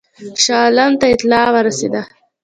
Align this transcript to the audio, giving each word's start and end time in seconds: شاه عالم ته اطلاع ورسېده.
شاه 0.43 0.59
عالم 0.63 0.91
ته 0.99 1.05
اطلاع 1.15 1.47
ورسېده. 1.53 2.01